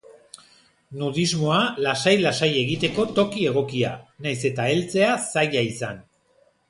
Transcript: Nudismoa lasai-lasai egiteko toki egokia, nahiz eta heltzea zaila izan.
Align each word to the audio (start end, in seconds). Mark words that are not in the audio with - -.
Nudismoa 1.01 1.59
lasai-lasai 1.87 2.49
egiteko 2.61 3.05
toki 3.19 3.45
egokia, 3.51 3.93
nahiz 4.27 4.39
eta 4.51 4.67
heltzea 4.73 5.13
zaila 5.27 5.65
izan. 5.75 6.03